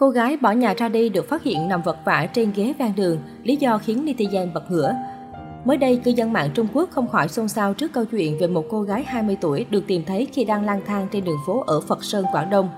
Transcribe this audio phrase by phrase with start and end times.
[0.00, 2.92] Cô gái bỏ nhà ra đi được phát hiện nằm vật vã trên ghế ven
[2.96, 4.94] đường, lý do khiến netizen bật ngửa.
[5.64, 8.46] Mới đây, cư dân mạng Trung Quốc không khỏi xôn xao trước câu chuyện về
[8.46, 11.64] một cô gái 20 tuổi được tìm thấy khi đang lang thang trên đường phố
[11.66, 12.68] ở Phật Sơn, Quảng Đông.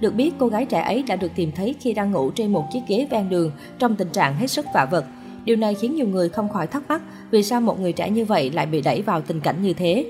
[0.00, 2.64] Được biết, cô gái trẻ ấy đã được tìm thấy khi đang ngủ trên một
[2.72, 5.04] chiếc ghế ven đường trong tình trạng hết sức vạ vật.
[5.44, 8.24] Điều này khiến nhiều người không khỏi thắc mắc vì sao một người trẻ như
[8.24, 10.06] vậy lại bị đẩy vào tình cảnh như thế.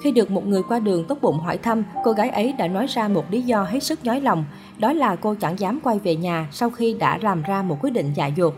[0.00, 2.86] Khi được một người qua đường tốt bụng hỏi thăm, cô gái ấy đã nói
[2.86, 4.44] ra một lý do hết sức nhói lòng,
[4.78, 7.90] đó là cô chẳng dám quay về nhà sau khi đã làm ra một quyết
[7.90, 8.54] định dại dột.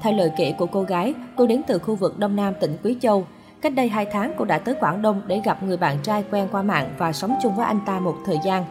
[0.00, 2.96] Theo lời kể của cô gái, cô đến từ khu vực Đông Nam tỉnh Quý
[3.00, 3.26] Châu.
[3.60, 6.48] Cách đây 2 tháng, cô đã tới Quảng Đông để gặp người bạn trai quen
[6.52, 8.64] qua mạng và sống chung với anh ta một thời gian.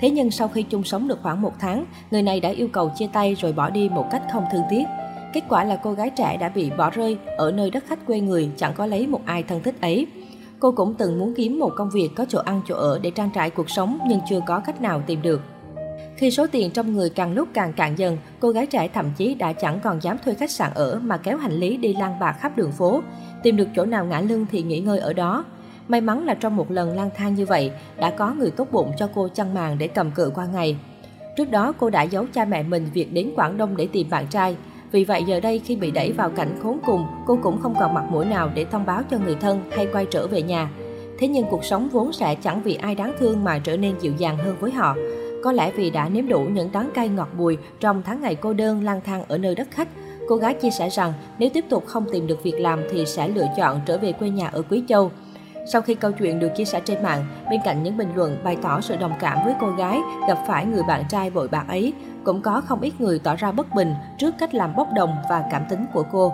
[0.00, 2.90] Thế nhưng sau khi chung sống được khoảng một tháng, người này đã yêu cầu
[2.96, 4.84] chia tay rồi bỏ đi một cách không thương tiếc.
[5.32, 8.20] Kết quả là cô gái trẻ đã bị bỏ rơi ở nơi đất khách quê
[8.20, 10.06] người chẳng có lấy một ai thân thích ấy.
[10.60, 13.30] Cô cũng từng muốn kiếm một công việc có chỗ ăn chỗ ở để trang
[13.34, 15.40] trải cuộc sống nhưng chưa có cách nào tìm được.
[16.16, 19.34] Khi số tiền trong người càng lúc càng cạn dần, cô gái trẻ thậm chí
[19.34, 22.36] đã chẳng còn dám thuê khách sạn ở mà kéo hành lý đi lang bạc
[22.40, 23.02] khắp đường phố.
[23.42, 25.44] Tìm được chỗ nào ngã lưng thì nghỉ ngơi ở đó.
[25.88, 28.92] May mắn là trong một lần lang thang như vậy, đã có người tốt bụng
[28.98, 30.76] cho cô chăn màn để cầm cự qua ngày.
[31.36, 34.26] Trước đó, cô đã giấu cha mẹ mình việc đến Quảng Đông để tìm bạn
[34.30, 34.56] trai.
[34.92, 37.94] Vì vậy giờ đây khi bị đẩy vào cảnh khốn cùng, cô cũng không còn
[37.94, 40.70] mặt mũi nào để thông báo cho người thân hay quay trở về nhà.
[41.18, 44.12] Thế nhưng cuộc sống vốn sẽ chẳng vì ai đáng thương mà trở nên dịu
[44.18, 44.96] dàng hơn với họ.
[45.44, 48.52] Có lẽ vì đã nếm đủ những đắng cay ngọt bùi trong tháng ngày cô
[48.52, 49.88] đơn lang thang ở nơi đất khách,
[50.28, 53.28] cô gái chia sẻ rằng nếu tiếp tục không tìm được việc làm thì sẽ
[53.28, 55.10] lựa chọn trở về quê nhà ở Quý Châu.
[55.66, 58.56] Sau khi câu chuyện được chia sẻ trên mạng, bên cạnh những bình luận bày
[58.62, 61.92] tỏ sự đồng cảm với cô gái gặp phải người bạn trai vội bạc ấy,
[62.24, 65.44] cũng có không ít người tỏ ra bất bình trước cách làm bốc đồng và
[65.50, 66.32] cảm tính của cô.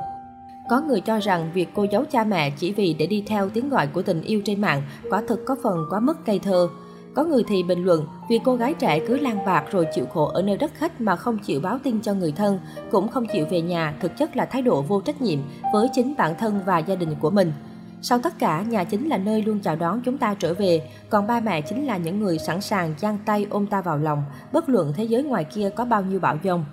[0.71, 3.69] Có người cho rằng việc cô giấu cha mẹ chỉ vì để đi theo tiếng
[3.69, 6.69] gọi của tình yêu trên mạng quả thực có phần quá mức cây thơ.
[7.15, 10.25] Có người thì bình luận, vì cô gái trẻ cứ lang bạc rồi chịu khổ
[10.25, 12.59] ở nơi đất khách mà không chịu báo tin cho người thân,
[12.91, 15.39] cũng không chịu về nhà, thực chất là thái độ vô trách nhiệm
[15.73, 17.53] với chính bản thân và gia đình của mình.
[18.03, 21.27] Sau tất cả, nhà chính là nơi luôn chào đón chúng ta trở về, còn
[21.27, 24.69] ba mẹ chính là những người sẵn sàng giang tay ôm ta vào lòng, bất
[24.69, 26.65] luận thế giới ngoài kia có bao nhiêu bão dông.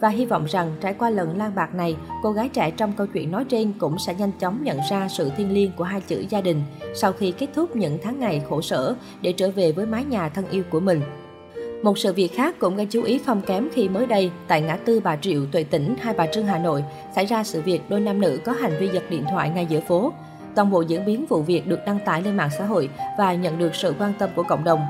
[0.00, 3.06] Và hy vọng rằng trải qua lần lang bạc này, cô gái trẻ trong câu
[3.06, 6.24] chuyện nói trên cũng sẽ nhanh chóng nhận ra sự thiêng liêng của hai chữ
[6.28, 6.62] gia đình
[6.94, 10.28] sau khi kết thúc những tháng ngày khổ sở để trở về với mái nhà
[10.28, 11.02] thân yêu của mình.
[11.82, 14.76] Một sự việc khác cũng gây chú ý không kém khi mới đây, tại ngã
[14.76, 18.00] tư Bà Triệu, Tuệ Tỉnh, Hai Bà Trưng, Hà Nội, xảy ra sự việc đôi
[18.00, 20.12] nam nữ có hành vi giật điện thoại ngay giữa phố.
[20.54, 22.88] Toàn bộ diễn biến vụ việc được đăng tải lên mạng xã hội
[23.18, 24.80] và nhận được sự quan tâm của cộng đồng.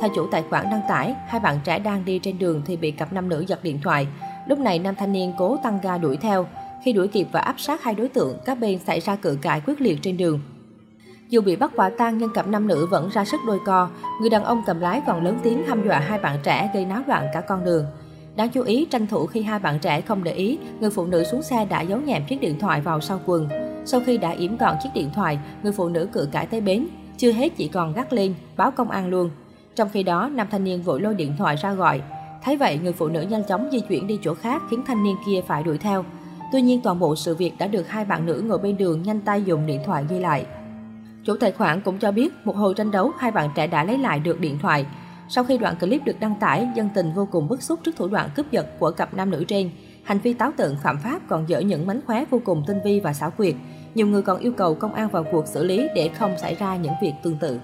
[0.00, 2.90] Theo chủ tài khoản đăng tải, hai bạn trẻ đang đi trên đường thì bị
[2.90, 4.06] cặp nam nữ giật điện thoại.
[4.46, 6.46] Lúc này nam thanh niên cố tăng ga đuổi theo.
[6.84, 9.62] Khi đuổi kịp và áp sát hai đối tượng, các bên xảy ra cự cãi
[9.66, 10.40] quyết liệt trên đường.
[11.28, 13.90] Dù bị bắt quả tang nhưng cặp nam nữ vẫn ra sức đôi co,
[14.20, 17.02] người đàn ông cầm lái còn lớn tiếng hăm dọa hai bạn trẻ gây náo
[17.06, 17.84] loạn cả con đường.
[18.36, 21.24] Đáng chú ý, tranh thủ khi hai bạn trẻ không để ý, người phụ nữ
[21.24, 23.67] xuống xe đã giấu nhẹm chiếc điện thoại vào sau quần.
[23.90, 26.86] Sau khi đã yểm gọn chiếc điện thoại, người phụ nữ cự cãi tới bến.
[27.16, 29.30] Chưa hết chỉ còn gắt lên, báo công an luôn.
[29.76, 32.02] Trong khi đó, nam thanh niên vội lôi điện thoại ra gọi.
[32.42, 35.16] Thấy vậy, người phụ nữ nhanh chóng di chuyển đi chỗ khác khiến thanh niên
[35.26, 36.04] kia phải đuổi theo.
[36.52, 39.20] Tuy nhiên, toàn bộ sự việc đã được hai bạn nữ ngồi bên đường nhanh
[39.20, 40.46] tay dùng điện thoại ghi lại.
[41.24, 43.98] Chủ tài khoản cũng cho biết, một hồi tranh đấu, hai bạn trẻ đã lấy
[43.98, 44.86] lại được điện thoại.
[45.28, 48.08] Sau khi đoạn clip được đăng tải, dân tình vô cùng bức xúc trước thủ
[48.08, 49.70] đoạn cướp giật của cặp nam nữ trên.
[50.04, 53.00] Hành vi táo tợn phạm pháp còn dở những mánh khóe vô cùng tinh vi
[53.00, 53.54] và xảo quyệt.
[53.98, 56.76] Nhiều người còn yêu cầu công an vào cuộc xử lý để không xảy ra
[56.76, 57.58] những việc tương tự.